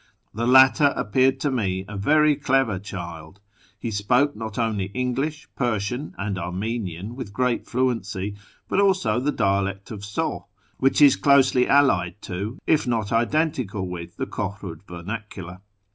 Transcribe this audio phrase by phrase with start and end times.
[0.33, 3.39] The latter appeared to me a very clever child:
[3.77, 8.35] he spoke not only English, Persian, and Armenian with great fluency,
[8.67, 10.47] but also the dialect of Soh,
[10.79, 15.61] which is closely allied to, if not identical with, the Kohrud vernacular.